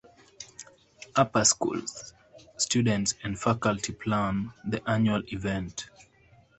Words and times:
Upper 1.15 1.45
School 1.45 1.83
students 2.57 3.13
and 3.23 3.39
faculty 3.39 3.93
plan 3.93 4.51
the 4.65 4.81
annual 4.89 5.21
event. 5.27 5.91